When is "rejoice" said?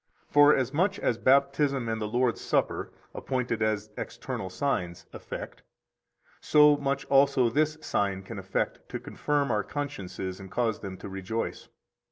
11.07-11.69